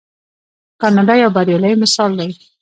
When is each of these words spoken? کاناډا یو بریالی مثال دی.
کاناډا 0.81 1.15
یو 1.23 1.29
بریالی 1.35 1.73
مثال 1.83 2.11
دی. 2.19 2.29